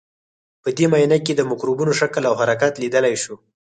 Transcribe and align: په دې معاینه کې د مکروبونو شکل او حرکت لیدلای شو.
په 0.63 0.69
دې 0.77 0.85
معاینه 0.91 1.17
کې 1.25 1.33
د 1.35 1.41
مکروبونو 1.51 1.91
شکل 2.01 2.23
او 2.29 2.35
حرکت 2.41 2.73
لیدلای 2.77 3.15
شو. 3.23 3.35